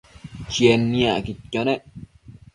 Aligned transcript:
Chied 0.51 0.81
niacquidquio 0.91 1.61
nec 1.65 1.81